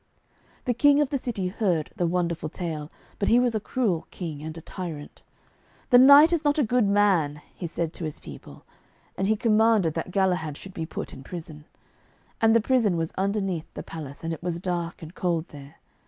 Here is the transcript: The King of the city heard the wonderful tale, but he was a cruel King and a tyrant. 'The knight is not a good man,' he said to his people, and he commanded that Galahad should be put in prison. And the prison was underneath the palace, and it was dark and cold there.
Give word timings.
The 0.65 0.73
King 0.73 0.99
of 0.99 1.11
the 1.11 1.19
city 1.19 1.49
heard 1.49 1.91
the 1.95 2.07
wonderful 2.07 2.49
tale, 2.49 2.89
but 3.19 3.27
he 3.27 3.39
was 3.39 3.53
a 3.53 3.59
cruel 3.59 4.07
King 4.09 4.41
and 4.41 4.57
a 4.57 4.59
tyrant. 4.61 5.21
'The 5.91 5.99
knight 5.99 6.33
is 6.33 6.43
not 6.43 6.57
a 6.57 6.63
good 6.63 6.87
man,' 6.87 7.39
he 7.53 7.67
said 7.67 7.93
to 7.93 8.03
his 8.03 8.19
people, 8.19 8.65
and 9.15 9.27
he 9.27 9.35
commanded 9.35 9.93
that 9.93 10.09
Galahad 10.09 10.57
should 10.57 10.73
be 10.73 10.87
put 10.87 11.13
in 11.13 11.21
prison. 11.23 11.65
And 12.41 12.55
the 12.55 12.61
prison 12.61 12.97
was 12.97 13.13
underneath 13.15 13.71
the 13.75 13.83
palace, 13.83 14.23
and 14.23 14.33
it 14.33 14.41
was 14.41 14.59
dark 14.59 15.03
and 15.03 15.13
cold 15.13 15.49
there. 15.49 15.75